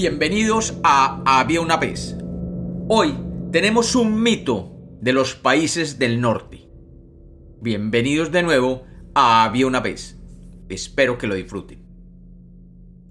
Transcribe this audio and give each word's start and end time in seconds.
Bienvenidos 0.00 0.78
a 0.84 1.22
Había 1.26 1.60
una 1.60 1.76
vez. 1.76 2.16
Hoy 2.86 3.18
tenemos 3.50 3.96
un 3.96 4.22
mito 4.22 4.70
de 5.00 5.12
los 5.12 5.34
países 5.34 5.98
del 5.98 6.20
norte. 6.20 6.68
Bienvenidos 7.60 8.30
de 8.30 8.44
nuevo 8.44 8.84
a 9.16 9.42
Había 9.42 9.66
una 9.66 9.80
vez. 9.80 10.16
Espero 10.68 11.18
que 11.18 11.26
lo 11.26 11.34
disfruten. 11.34 11.84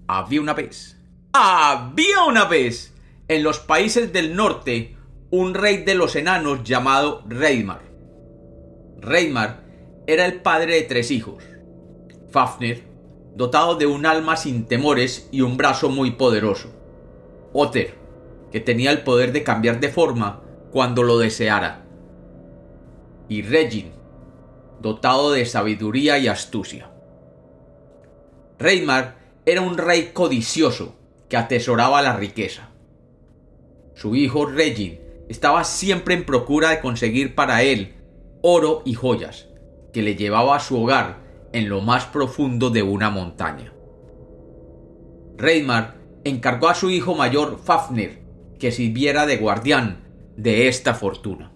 Había 0.06 0.40
una 0.40 0.54
vez. 0.54 0.96
Había 1.34 2.24
una 2.26 2.46
vez 2.46 2.94
en 3.28 3.42
los 3.42 3.58
países 3.58 4.10
del 4.10 4.34
norte 4.34 4.96
un 5.30 5.52
rey 5.52 5.84
de 5.84 5.94
los 5.94 6.16
enanos 6.16 6.64
llamado 6.64 7.22
Reymar. 7.28 7.82
Reymar 8.98 9.62
era 10.06 10.24
el 10.24 10.40
padre 10.40 10.76
de 10.76 10.82
tres 10.84 11.10
hijos. 11.10 11.44
Fafnir, 12.30 12.84
dotado 13.36 13.74
de 13.74 13.84
un 13.84 14.06
alma 14.06 14.38
sin 14.38 14.64
temores 14.64 15.28
y 15.30 15.42
un 15.42 15.58
brazo 15.58 15.90
muy 15.90 16.12
poderoso. 16.12 16.77
Otter, 17.60 17.94
que 18.52 18.60
tenía 18.60 18.92
el 18.92 19.02
poder 19.02 19.32
de 19.32 19.42
cambiar 19.42 19.80
de 19.80 19.88
forma 19.88 20.42
cuando 20.70 21.02
lo 21.02 21.18
deseara. 21.18 21.84
Y 23.28 23.42
Regin, 23.42 23.90
dotado 24.80 25.32
de 25.32 25.44
sabiduría 25.44 26.18
y 26.18 26.28
astucia. 26.28 26.90
Reymar 28.60 29.16
era 29.44 29.60
un 29.60 29.76
rey 29.76 30.10
codicioso 30.12 30.94
que 31.28 31.36
atesoraba 31.36 32.00
la 32.00 32.14
riqueza. 32.14 32.70
Su 33.94 34.14
hijo 34.14 34.46
Regin 34.46 35.00
estaba 35.28 35.64
siempre 35.64 36.14
en 36.14 36.24
procura 36.24 36.70
de 36.70 36.80
conseguir 36.80 37.34
para 37.34 37.62
él 37.62 37.96
oro 38.40 38.82
y 38.84 38.94
joyas, 38.94 39.48
que 39.92 40.02
le 40.02 40.14
llevaba 40.14 40.54
a 40.54 40.60
su 40.60 40.80
hogar 40.80 41.18
en 41.52 41.68
lo 41.68 41.80
más 41.80 42.06
profundo 42.06 42.70
de 42.70 42.84
una 42.84 43.10
montaña. 43.10 43.72
Reymar 45.36 45.97
encargó 46.28 46.68
a 46.68 46.74
su 46.74 46.90
hijo 46.90 47.14
mayor 47.14 47.60
Fafnir 47.62 48.22
que 48.58 48.72
sirviera 48.72 49.26
de 49.26 49.36
guardián 49.36 50.04
de 50.36 50.68
esta 50.68 50.94
fortuna. 50.94 51.52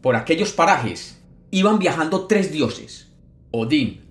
Por 0.00 0.16
aquellos 0.16 0.52
parajes 0.52 1.22
iban 1.50 1.78
viajando 1.78 2.26
tres 2.26 2.52
dioses, 2.52 3.12
Odín, 3.50 4.06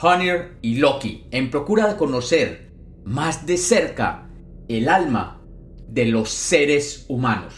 Honir 0.00 0.58
y 0.62 0.76
Loki, 0.76 1.26
en 1.30 1.50
procura 1.50 1.86
de 1.86 1.96
conocer 1.96 2.72
más 3.04 3.46
de 3.46 3.56
cerca 3.56 4.28
el 4.68 4.88
alma 4.88 5.40
de 5.88 6.06
los 6.06 6.30
seres 6.30 7.04
humanos. 7.08 7.54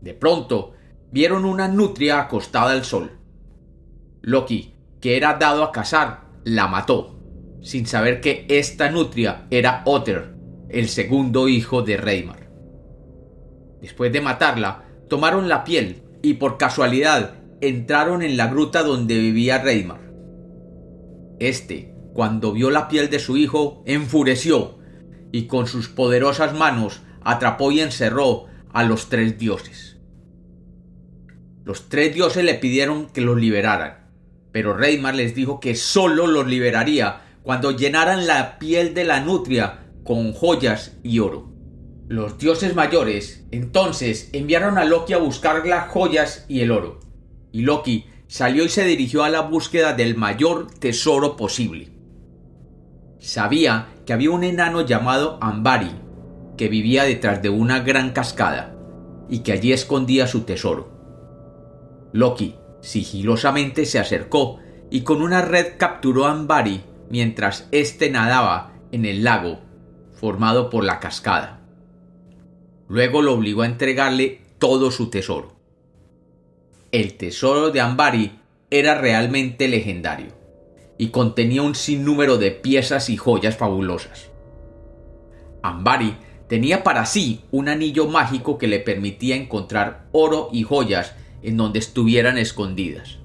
De 0.00 0.14
pronto, 0.14 0.72
vieron 1.10 1.44
una 1.44 1.68
nutria 1.68 2.20
acostada 2.20 2.72
al 2.72 2.84
sol. 2.84 3.18
Loki 4.22 4.74
que 5.04 5.18
era 5.18 5.34
dado 5.34 5.62
a 5.62 5.70
cazar, 5.70 6.22
la 6.44 6.66
mató, 6.66 7.20
sin 7.60 7.86
saber 7.86 8.22
que 8.22 8.46
esta 8.48 8.90
nutria 8.90 9.46
era 9.50 9.82
Otter, 9.84 10.33
el 10.74 10.88
segundo 10.88 11.48
hijo 11.48 11.82
de 11.82 11.96
Reymar. 11.96 12.50
Después 13.80 14.12
de 14.12 14.20
matarla, 14.20 14.84
tomaron 15.08 15.48
la 15.48 15.62
piel 15.62 16.02
y 16.20 16.34
por 16.34 16.58
casualidad 16.58 17.36
entraron 17.60 18.22
en 18.22 18.36
la 18.36 18.48
gruta 18.48 18.82
donde 18.82 19.16
vivía 19.18 19.58
Reymar. 19.58 20.00
Este, 21.38 21.94
cuando 22.12 22.52
vio 22.52 22.70
la 22.70 22.88
piel 22.88 23.08
de 23.08 23.20
su 23.20 23.36
hijo, 23.36 23.84
enfureció 23.86 24.78
y 25.30 25.46
con 25.46 25.68
sus 25.68 25.88
poderosas 25.88 26.54
manos 26.54 27.02
atrapó 27.22 27.70
y 27.70 27.80
encerró 27.80 28.46
a 28.72 28.82
los 28.82 29.08
tres 29.08 29.38
dioses. 29.38 29.98
Los 31.64 31.88
tres 31.88 32.14
dioses 32.14 32.44
le 32.44 32.54
pidieron 32.54 33.06
que 33.06 33.20
los 33.20 33.38
liberaran, 33.38 34.10
pero 34.50 34.76
Reymar 34.76 35.14
les 35.14 35.36
dijo 35.36 35.60
que 35.60 35.76
solo 35.76 36.26
los 36.26 36.46
liberaría 36.48 37.20
cuando 37.42 37.70
llenaran 37.70 38.26
la 38.26 38.58
piel 38.58 38.92
de 38.92 39.04
la 39.04 39.20
nutria 39.20 39.83
con 40.04 40.32
joyas 40.32 40.96
y 41.02 41.18
oro. 41.18 41.52
Los 42.06 42.38
dioses 42.38 42.74
mayores 42.74 43.46
entonces 43.50 44.30
enviaron 44.32 44.78
a 44.78 44.84
Loki 44.84 45.14
a 45.14 45.18
buscar 45.18 45.66
las 45.66 45.88
joyas 45.88 46.44
y 46.48 46.60
el 46.60 46.70
oro, 46.70 47.00
y 47.50 47.62
Loki 47.62 48.06
salió 48.26 48.64
y 48.64 48.68
se 48.68 48.84
dirigió 48.84 49.24
a 49.24 49.30
la 49.30 49.40
búsqueda 49.40 49.94
del 49.94 50.16
mayor 50.16 50.70
tesoro 50.78 51.36
posible. 51.36 51.92
Sabía 53.18 53.88
que 54.04 54.12
había 54.12 54.30
un 54.30 54.44
enano 54.44 54.82
llamado 54.82 55.38
Ambari, 55.40 55.90
que 56.56 56.68
vivía 56.68 57.04
detrás 57.04 57.42
de 57.42 57.48
una 57.48 57.80
gran 57.80 58.10
cascada, 58.10 58.76
y 59.28 59.38
que 59.38 59.52
allí 59.52 59.72
escondía 59.72 60.26
su 60.26 60.42
tesoro. 60.42 60.92
Loki 62.12 62.56
Sigilosamente 62.84 63.86
se 63.86 63.98
acercó 63.98 64.58
y 64.90 65.00
con 65.00 65.22
una 65.22 65.40
red 65.40 65.78
capturó 65.78 66.26
a 66.26 66.32
Ambari 66.32 66.82
mientras 67.08 67.66
éste 67.72 68.10
nadaba 68.10 68.74
en 68.92 69.06
el 69.06 69.24
lago 69.24 69.60
formado 70.24 70.70
por 70.70 70.84
la 70.84 71.00
cascada. 71.00 71.60
Luego 72.88 73.20
lo 73.20 73.34
obligó 73.34 73.60
a 73.60 73.66
entregarle 73.66 74.40
todo 74.58 74.90
su 74.90 75.10
tesoro. 75.10 75.52
El 76.92 77.18
tesoro 77.18 77.70
de 77.70 77.82
Ambari 77.82 78.38
era 78.70 78.94
realmente 78.94 79.68
legendario 79.68 80.28
y 80.96 81.08
contenía 81.08 81.60
un 81.60 81.74
sinnúmero 81.74 82.38
de 82.38 82.52
piezas 82.52 83.10
y 83.10 83.18
joyas 83.18 83.58
fabulosas. 83.58 84.30
Ambari 85.62 86.16
tenía 86.48 86.84
para 86.84 87.04
sí 87.04 87.42
un 87.50 87.68
anillo 87.68 88.06
mágico 88.06 88.56
que 88.56 88.66
le 88.66 88.80
permitía 88.80 89.36
encontrar 89.36 90.06
oro 90.12 90.48
y 90.50 90.62
joyas 90.62 91.14
en 91.42 91.58
donde 91.58 91.80
estuvieran 91.80 92.38
escondidas. 92.38 93.18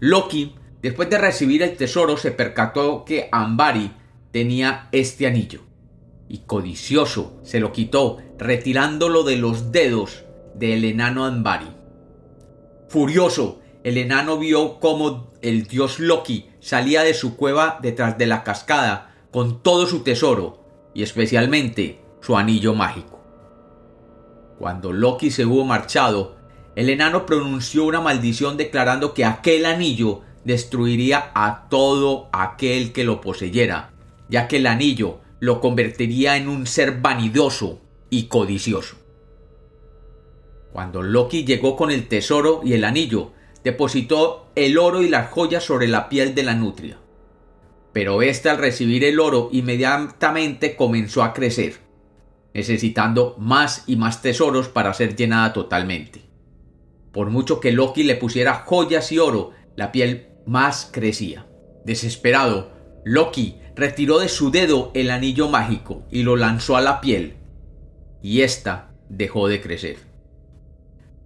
Loki, 0.00 0.56
después 0.82 1.08
de 1.10 1.18
recibir 1.18 1.62
el 1.62 1.76
tesoro, 1.76 2.16
se 2.16 2.32
percató 2.32 3.04
que 3.04 3.28
Ambari 3.30 3.92
tenía 4.32 4.88
este 4.90 5.28
anillo, 5.28 5.65
y 6.28 6.38
codicioso 6.38 7.38
se 7.42 7.60
lo 7.60 7.72
quitó, 7.72 8.18
retirándolo 8.38 9.22
de 9.22 9.36
los 9.36 9.72
dedos 9.72 10.24
del 10.54 10.84
enano 10.84 11.24
Ambari. 11.24 11.68
Furioso, 12.88 13.60
el 13.84 13.98
enano 13.98 14.38
vio 14.38 14.80
cómo 14.80 15.32
el 15.42 15.66
dios 15.66 16.00
Loki 16.00 16.48
salía 16.60 17.02
de 17.02 17.14
su 17.14 17.36
cueva 17.36 17.78
detrás 17.80 18.18
de 18.18 18.26
la 18.26 18.42
cascada 18.42 19.14
con 19.30 19.62
todo 19.62 19.86
su 19.86 20.00
tesoro, 20.00 20.64
y 20.94 21.02
especialmente 21.02 22.00
su 22.20 22.36
anillo 22.36 22.74
mágico. 22.74 23.20
Cuando 24.58 24.92
Loki 24.92 25.30
se 25.30 25.44
hubo 25.44 25.64
marchado, 25.64 26.36
el 26.74 26.88
enano 26.88 27.26
pronunció 27.26 27.84
una 27.84 28.00
maldición 28.00 28.56
declarando 28.56 29.14
que 29.14 29.24
aquel 29.24 29.66
anillo 29.66 30.22
destruiría 30.44 31.30
a 31.34 31.68
todo 31.68 32.28
aquel 32.32 32.92
que 32.92 33.04
lo 33.04 33.20
poseyera, 33.20 33.90
ya 34.28 34.48
que 34.48 34.56
el 34.56 34.66
anillo 34.66 35.20
lo 35.40 35.60
convertiría 35.60 36.36
en 36.36 36.48
un 36.48 36.66
ser 36.66 37.00
vanidoso 37.00 37.80
y 38.10 38.24
codicioso. 38.24 38.96
Cuando 40.72 41.02
Loki 41.02 41.44
llegó 41.44 41.76
con 41.76 41.90
el 41.90 42.08
tesoro 42.08 42.60
y 42.64 42.74
el 42.74 42.84
anillo, 42.84 43.32
depositó 43.64 44.50
el 44.54 44.78
oro 44.78 45.02
y 45.02 45.08
las 45.08 45.30
joyas 45.30 45.64
sobre 45.64 45.88
la 45.88 46.08
piel 46.08 46.34
de 46.34 46.42
la 46.42 46.54
nutria. 46.54 46.98
Pero 47.92 48.22
ésta 48.22 48.50
al 48.50 48.58
recibir 48.58 49.04
el 49.04 49.18
oro 49.18 49.48
inmediatamente 49.52 50.76
comenzó 50.76 51.22
a 51.22 51.32
crecer, 51.32 51.78
necesitando 52.52 53.34
más 53.38 53.84
y 53.86 53.96
más 53.96 54.22
tesoros 54.22 54.68
para 54.68 54.92
ser 54.92 55.16
llenada 55.16 55.52
totalmente. 55.52 56.20
Por 57.10 57.30
mucho 57.30 57.58
que 57.58 57.72
Loki 57.72 58.02
le 58.02 58.16
pusiera 58.16 58.64
joyas 58.66 59.10
y 59.12 59.18
oro, 59.18 59.52
la 59.74 59.92
piel 59.92 60.28
más 60.44 60.90
crecía. 60.92 61.46
Desesperado, 61.86 62.75
Loki 63.08 63.54
retiró 63.76 64.18
de 64.18 64.28
su 64.28 64.50
dedo 64.50 64.90
el 64.92 65.12
anillo 65.12 65.48
mágico 65.48 66.02
y 66.10 66.24
lo 66.24 66.34
lanzó 66.34 66.76
a 66.76 66.80
la 66.80 67.00
piel, 67.00 67.36
y 68.20 68.40
ésta 68.40 68.90
dejó 69.08 69.46
de 69.46 69.60
crecer. 69.60 69.98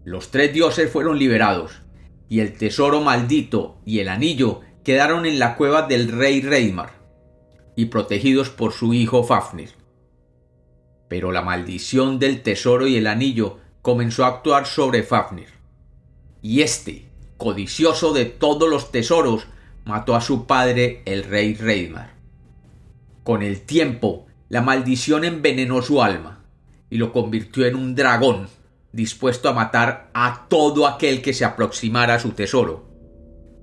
Los 0.05 0.31
tres 0.31 0.53
dioses 0.53 0.93
fueron 0.93 1.19
liberados, 1.19 1.81
y 2.29 2.41
el 2.41 2.53
tesoro 2.53 3.01
maldito 3.01 3.79
y 3.87 4.01
el 4.01 4.11
anillo 4.11 4.61
quedaron 4.85 5.25
en 5.25 5.39
la 5.39 5.57
cueva 5.57 5.87
del 5.89 6.13
rey 6.13 6.43
Reymar, 6.43 6.93
y 7.77 7.87
protegidos 7.87 8.51
por 8.51 8.75
su 8.75 8.93
hijo 8.93 9.25
Fafnir. 9.25 9.71
Pero 11.09 11.33
la 11.33 11.41
maldición 11.41 12.19
del 12.19 12.43
tesoro 12.43 12.87
y 12.89 12.97
el 12.99 13.07
anillo 13.07 13.57
comenzó 13.81 14.27
a 14.27 14.29
actuar 14.29 14.67
sobre 14.67 15.03
Fafnir 15.03 15.49
y 16.43 16.61
éste, 16.61 17.09
codicioso 17.37 18.13
de 18.13 18.27
todos 18.27 18.69
los 18.69 18.93
tesoros, 18.93 19.47
mató 19.91 20.15
a 20.15 20.21
su 20.21 20.47
padre 20.47 21.03
el 21.05 21.25
rey 21.25 21.55
Reymar. 21.55 22.15
Con 23.25 23.43
el 23.43 23.63
tiempo, 23.63 24.27
la 24.49 24.63
maldición 24.63 25.25
envenenó 25.25 25.83
su 25.83 26.01
alma 26.01 26.45
y 26.89 26.97
lo 26.97 27.13
convirtió 27.13 27.67
en 27.67 27.75
un 27.75 27.97
dragón 27.97 28.49
dispuesto 28.93 29.49
a 29.49 29.53
matar 29.53 30.11
a 30.15 30.47
todo 30.49 30.87
aquel 30.87 31.23
que 31.23 31.33
se 31.33 31.45
aproximara 31.45 32.15
a 32.15 32.19
su 32.21 32.31
tesoro. 32.31 32.85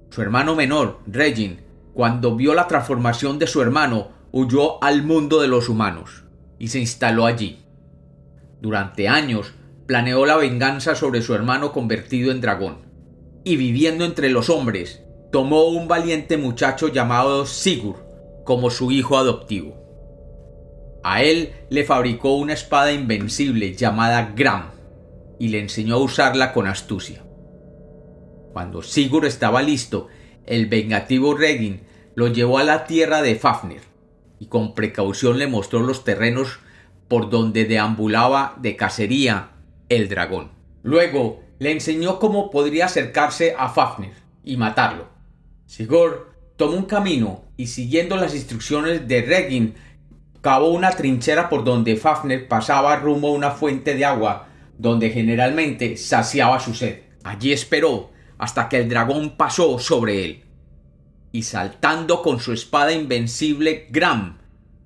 Su 0.09 0.21
hermano 0.21 0.53
menor, 0.53 0.99
Regin, 1.07 1.61
cuando 1.93 2.35
vio 2.35 2.53
la 2.53 2.67
transformación 2.67 3.39
de 3.39 3.47
su 3.47 3.61
hermano, 3.61 4.09
huyó 4.33 4.83
al 4.83 5.03
mundo 5.03 5.41
de 5.41 5.47
los 5.47 5.69
humanos 5.69 6.23
y 6.59 6.67
se 6.67 6.79
instaló 6.79 7.25
allí. 7.25 7.63
Durante 8.61 9.07
años 9.07 9.53
planeó 9.85 10.25
la 10.25 10.35
venganza 10.35 10.93
sobre 10.95 11.21
su 11.21 11.33
hermano 11.33 11.71
convertido 11.71 12.31
en 12.31 12.41
dragón, 12.41 12.79
y 13.45 13.55
viviendo 13.55 14.03
entre 14.03 14.29
los 14.29 14.49
hombres, 14.49 15.03
tomó 15.31 15.65
un 15.65 15.87
valiente 15.87 16.37
muchacho 16.37 16.87
llamado 16.87 17.45
Sigurd 17.45 17.97
como 18.43 18.69
su 18.69 18.91
hijo 18.91 19.17
adoptivo. 19.17 19.75
A 21.03 21.21
él 21.23 21.53
le 21.69 21.83
fabricó 21.83 22.35
una 22.35 22.53
espada 22.53 22.91
invencible 22.91 23.73
llamada 23.73 24.33
Gram 24.35 24.71
y 25.39 25.49
le 25.49 25.59
enseñó 25.59 25.95
a 25.95 25.99
usarla 25.99 26.53
con 26.53 26.67
astucia. 26.67 27.23
Cuando 28.53 28.81
Sigurd 28.81 29.25
estaba 29.25 29.61
listo, 29.61 30.07
el 30.45 30.67
vengativo 30.67 31.35
Regin 31.35 31.81
lo 32.15 32.27
llevó 32.27 32.57
a 32.57 32.63
la 32.63 32.85
tierra 32.85 33.21
de 33.21 33.35
Fafnir 33.35 33.81
y 34.39 34.47
con 34.47 34.73
precaución 34.73 35.37
le 35.37 35.47
mostró 35.47 35.81
los 35.81 36.03
terrenos 36.03 36.59
por 37.07 37.29
donde 37.29 37.65
deambulaba 37.65 38.55
de 38.57 38.75
cacería 38.75 39.51
el 39.89 40.09
dragón. 40.09 40.51
Luego 40.83 41.41
le 41.59 41.71
enseñó 41.71 42.19
cómo 42.19 42.49
podría 42.49 42.85
acercarse 42.85 43.55
a 43.57 43.69
Fafnir 43.69 44.13
y 44.43 44.57
matarlo. 44.57 45.16
Sigurd 45.67 46.33
tomó 46.55 46.75
un 46.75 46.85
camino 46.85 47.43
y 47.55 47.67
siguiendo 47.67 48.17
las 48.17 48.33
instrucciones 48.33 49.07
de 49.07 49.21
Regin 49.21 49.75
cavó 50.41 50.69
una 50.69 50.89
trinchera 50.89 51.49
por 51.49 51.63
donde 51.63 51.95
Fafnir 51.95 52.47
pasaba 52.47 52.95
rumbo 52.95 53.27
a 53.27 53.33
una 53.33 53.51
fuente 53.51 53.93
de 53.93 54.05
agua 54.05 54.47
donde 54.77 55.11
generalmente 55.11 55.97
saciaba 55.97 56.59
su 56.59 56.73
sed. 56.73 57.01
Allí 57.23 57.51
esperó 57.51 58.09
hasta 58.39 58.69
que 58.69 58.77
el 58.77 58.89
dragón 58.89 59.37
pasó 59.37 59.77
sobre 59.77 60.25
él 60.25 60.43
y 61.31 61.43
saltando 61.43 62.21
con 62.21 62.39
su 62.39 62.53
espada 62.53 62.93
invencible 62.93 63.87
Gram 63.91 64.37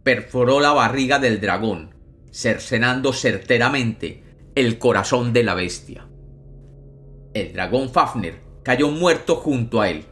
perforó 0.04 0.60
la 0.60 0.74
barriga 0.74 1.20
del 1.20 1.40
dragón, 1.40 1.94
cercenando 2.32 3.14
certeramente 3.14 4.24
el 4.56 4.78
corazón 4.78 5.32
de 5.34 5.44
la 5.44 5.54
bestia. 5.54 6.08
El 7.34 7.54
dragón 7.54 7.90
Fafnir 7.90 8.40
cayó 8.64 8.90
muerto 8.90 9.36
junto 9.36 9.80
a 9.80 9.90
él. 9.90 10.06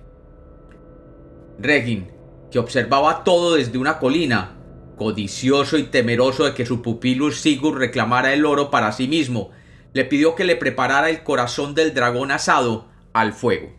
Regin, 1.59 2.11
que 2.51 2.59
observaba 2.59 3.23
todo 3.23 3.55
desde 3.55 3.77
una 3.77 3.99
colina, 3.99 4.57
codicioso 4.95 5.77
y 5.77 5.83
temeroso 5.83 6.45
de 6.45 6.53
que 6.53 6.65
su 6.65 6.81
pupilo 6.81 7.31
Sigurd 7.31 7.77
reclamara 7.77 8.33
el 8.33 8.45
oro 8.45 8.69
para 8.71 8.91
sí 8.91 9.07
mismo, 9.07 9.51
le 9.93 10.05
pidió 10.05 10.35
que 10.35 10.45
le 10.45 10.55
preparara 10.55 11.09
el 11.09 11.23
corazón 11.23 11.75
del 11.75 11.93
dragón 11.93 12.31
asado 12.31 12.87
al 13.13 13.33
fuego. 13.33 13.73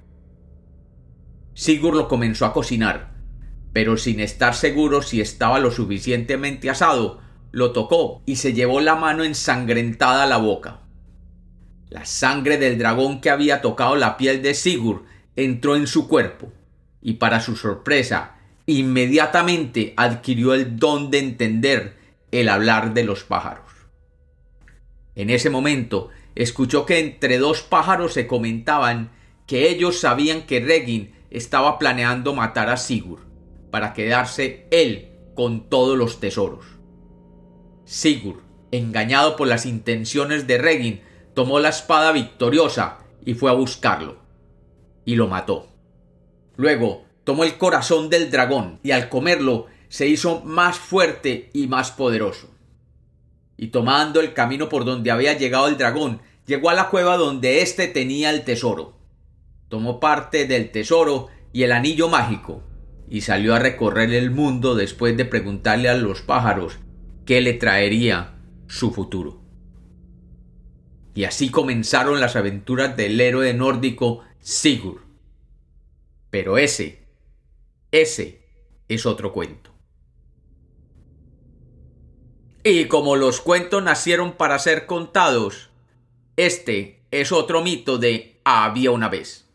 Sigurd 1.55 1.97
lo 1.97 2.09
comenzó 2.09 2.47
a 2.47 2.53
cocinar, 2.53 3.15
pero 3.73 3.97
sin 3.97 4.21
estar 4.21 4.55
seguro 4.55 5.03
si 5.03 5.21
estaba 5.21 5.61
lo 5.61 5.71
suficientemente 5.71 6.71
asado, 6.71 7.21
lo 7.53 7.73
tocó 7.73 8.23
y 8.27 8.37
se 8.37 8.53
llevó 8.53 8.81
la 8.81 8.95
mano 8.95 9.25
ensangrentada 9.25 10.25
a 10.25 10.27
la 10.27 10.39
boca. 10.39 10.81
La 11.89 12.05
sangre 12.05 12.57
del 12.57 12.79
dragón 12.79 13.21
que 13.21 13.31
había 13.31 13.61
tocado 13.61 13.97
la 13.97 14.17
piel 14.17 14.43
de 14.43 14.55
Sigurd 14.55 15.03
entró 15.35 15.77
en 15.77 15.87
su 15.87 16.09
cuerpo, 16.09 16.53
y 17.03 17.15
para 17.15 17.41
su 17.41 17.57
sorpresa, 17.57 18.37
inmediatamente 18.67 19.95
adquirió 19.97 20.55
el 20.55 20.77
don 20.77 21.11
de 21.11 21.19
entender 21.19 21.97
el 22.31 22.49
hablar 22.49 22.95
de 22.95 23.05
los 23.05 23.25
pájaros. 23.25 23.71
En 25.15 25.31
ese 25.31 25.51
momento 25.51 26.09
escuchó 26.35 26.87
que 26.87 26.99
entre 26.99 27.39
dos 27.39 27.63
pájaros 27.63 28.13
se 28.13 28.27
comentaban 28.27 29.11
que 29.47 29.69
ellos 29.69 29.99
sabían 29.99 30.43
que 30.43 30.61
Regin 30.61 31.13
estaba 31.31 31.79
planeando 31.79 32.35
matar 32.35 32.71
a 32.71 32.77
Sigurd 32.77 33.23
para 33.71 33.93
quedarse 33.93 34.67
él 34.71 35.11
con 35.35 35.69
todos 35.69 35.97
los 35.97 36.21
tesoros. 36.21 36.65
Sigurd, 37.85 38.41
engañado 38.71 39.37
por 39.37 39.49
las 39.49 39.67
intenciones 39.67 40.47
de 40.47 40.59
Regin, 40.59 41.01
tomó 41.35 41.59
la 41.59 41.71
espada 41.71 42.13
victoriosa 42.13 42.99
y 43.25 43.35
fue 43.35 43.51
a 43.51 43.55
buscarlo. 43.55 44.19
Y 45.05 45.17
lo 45.17 45.27
mató. 45.27 45.70
Luego 46.61 47.07
tomó 47.25 47.45
el 47.45 47.57
corazón 47.57 48.11
del 48.11 48.31
dragón 48.31 48.81
y 48.83 48.91
al 48.91 49.09
comerlo 49.09 49.69
se 49.89 50.07
hizo 50.07 50.43
más 50.43 50.77
fuerte 50.79 51.49
y 51.55 51.69
más 51.69 51.91
poderoso. 51.91 52.51
Y 53.57 53.69
tomando 53.69 54.21
el 54.21 54.35
camino 54.35 54.69
por 54.69 54.85
donde 54.85 55.11
había 55.11 55.33
llegado 55.33 55.69
el 55.69 55.79
dragón, 55.79 56.21
llegó 56.45 56.69
a 56.69 56.75
la 56.75 56.91
cueva 56.91 57.17
donde 57.17 57.63
éste 57.63 57.87
tenía 57.87 58.29
el 58.29 58.45
tesoro. 58.45 58.99
Tomó 59.71 60.01
parte 60.01 60.47
del 60.47 60.71
tesoro 60.71 61.29
y 61.51 61.63
el 61.63 61.73
anillo 61.73 62.11
mágico, 62.11 62.63
y 63.09 63.23
salió 63.23 63.55
a 63.55 63.59
recorrer 63.59 64.13
el 64.13 64.31
mundo 64.31 64.75
después 64.75 65.17
de 65.17 65.25
preguntarle 65.25 65.89
a 65.89 65.95
los 65.95 66.21
pájaros 66.21 66.79
qué 67.25 67.41
le 67.41 67.55
traería 67.55 68.35
su 68.67 68.91
futuro. 68.93 69.41
Y 71.15 71.25
así 71.25 71.49
comenzaron 71.49 72.21
las 72.21 72.37
aventuras 72.37 72.99
del 72.99 73.19
héroe 73.19 73.55
nórdico 73.55 74.25
Sigurd. 74.41 75.10
Pero 76.31 76.59
ese, 76.59 77.01
ese 77.91 78.41
es 78.89 79.07
otro 79.07 79.33
cuento. 79.33 79.71
Y 82.63 82.87
como 82.87 83.17
los 83.17 83.41
cuentos 83.41 83.83
nacieron 83.83 84.33
para 84.33 84.59
ser 84.59 84.87
contados, 84.87 85.71
este 86.37 87.03
es 87.11 87.33
otro 87.33 87.63
mito 87.63 87.99
de 87.99 88.41
había 88.45 88.91
una 88.91 89.09
vez. 89.09 89.50